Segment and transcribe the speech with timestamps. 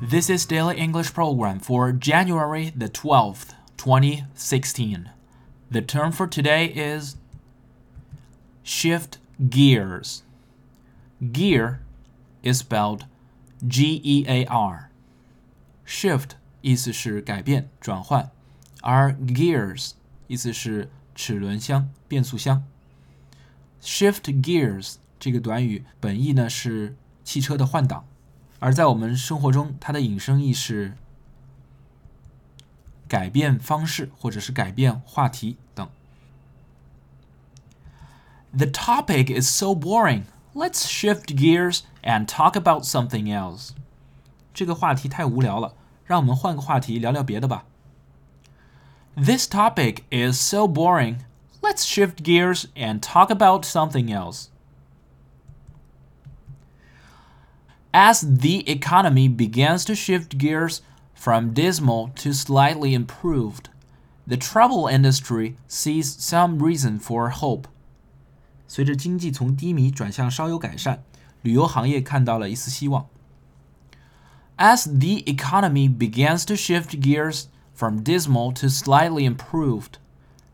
[0.00, 5.10] This is Daily English Program for January the 12th, 2016.
[5.70, 7.16] The term for today is
[8.62, 9.18] shift
[9.48, 10.22] gears.
[11.32, 11.80] Gear
[12.42, 13.06] is spelled
[13.66, 14.90] G E A R.
[15.86, 18.30] Shift 意思是改变、转换，
[18.82, 19.92] 而 gears
[20.26, 22.64] 意思是齿轮箱、变速箱。
[23.82, 28.06] Shift gears 这个短语本意呢是汽车的换挡。
[28.58, 30.96] 而在我们生活中，它的引申义是
[33.06, 35.88] 改变方式，或者是改变话题等。
[38.56, 40.24] The topic is so boring.
[40.54, 43.70] Let's shift gears and talk about something else.
[44.54, 45.74] 这个话题太无聊了，
[46.04, 47.64] 让我们换个话题聊聊别的吧。
[49.16, 51.18] This topic is so boring.
[51.60, 54.46] Let's shift gears and talk about something else.
[57.92, 60.82] As the economy begins to shift gears
[61.14, 63.68] from dismal to slightly improved,
[64.26, 67.68] the travel industry sees some reason for hope.
[68.66, 71.02] 随着经济从低迷转向稍有改善，
[71.42, 73.06] 旅游行业看到了一丝希望。
[74.56, 77.44] As the economy begins to shift gears
[77.74, 79.98] from dismal to slightly improved,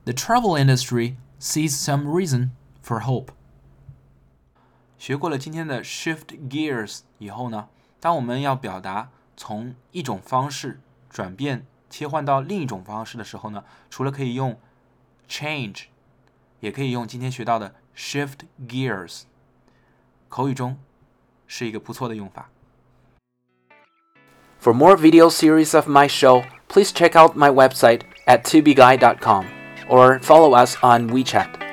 [0.05, 2.51] the travel industry sees some reason
[2.83, 3.33] for hope.
[5.05, 7.69] 学过了今天的 shift gears 以后呢，
[7.99, 14.59] 当我们要表达从一种方式转变切换到另一种方式的时候呢，除了可以用
[15.29, 15.85] change，
[16.61, 19.23] 也可以用今天学到的 shift gears，
[20.29, 20.79] 口语中
[21.47, 22.51] 是一个不错的用法。
[24.61, 29.47] For more video series of my show, please check out my website at tubeguy.com
[29.89, 31.64] or follow us on WeChat.